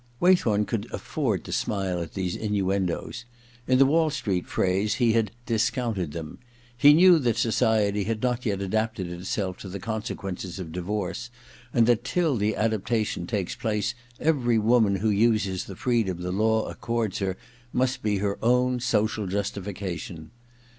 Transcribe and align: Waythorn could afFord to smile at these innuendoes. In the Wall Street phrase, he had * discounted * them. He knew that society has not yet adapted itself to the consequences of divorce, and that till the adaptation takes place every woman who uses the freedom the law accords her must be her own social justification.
Waythorn 0.19 0.65
could 0.65 0.87
afFord 0.91 1.43
to 1.43 1.51
smile 1.51 2.01
at 2.01 2.15
these 2.15 2.35
innuendoes. 2.35 3.25
In 3.67 3.77
the 3.77 3.85
Wall 3.85 4.09
Street 4.09 4.47
phrase, 4.47 4.95
he 4.95 5.13
had 5.13 5.29
* 5.41 5.45
discounted 5.55 6.11
* 6.11 6.13
them. 6.13 6.39
He 6.75 6.93
knew 6.93 7.19
that 7.19 7.37
society 7.37 8.03
has 8.05 8.17
not 8.19 8.43
yet 8.43 8.63
adapted 8.63 9.11
itself 9.11 9.57
to 9.57 9.69
the 9.69 9.77
consequences 9.79 10.57
of 10.57 10.71
divorce, 10.71 11.29
and 11.71 11.85
that 11.85 12.03
till 12.03 12.35
the 12.35 12.55
adaptation 12.55 13.27
takes 13.27 13.53
place 13.55 13.93
every 14.19 14.57
woman 14.57 14.95
who 14.95 15.09
uses 15.11 15.65
the 15.65 15.75
freedom 15.75 16.21
the 16.23 16.31
law 16.31 16.67
accords 16.67 17.19
her 17.19 17.37
must 17.71 18.01
be 18.01 18.17
her 18.17 18.39
own 18.43 18.79
social 18.79 19.27
justification. 19.27 20.31